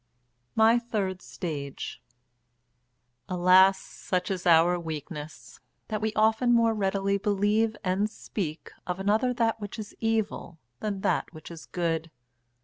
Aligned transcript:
MY 0.55 0.79
THIRD 0.79 1.21
STAGE 1.21 2.01
Alas! 3.29 3.79
such 3.79 4.31
is 4.31 4.47
our 4.47 4.79
weakness, 4.79 5.59
that 5.89 6.01
we 6.01 6.11
often 6.13 6.51
more 6.55 6.73
readily 6.73 7.19
believe 7.19 7.75
and 7.83 8.09
speak 8.09 8.71
of 8.87 8.99
another 8.99 9.31
that 9.31 9.59
which 9.61 9.77
is 9.77 9.95
evil 9.99 10.57
than 10.79 11.01
that 11.01 11.31
which 11.35 11.51
is 11.51 11.67
good. 11.67 12.09